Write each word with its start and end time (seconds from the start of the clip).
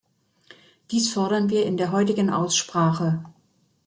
Dies 0.89 1.13
fordern 1.13 1.51
wir 1.51 1.67
in 1.67 1.77
der 1.77 1.91
heutigen 1.91 2.31
Aussprache. 2.31 3.23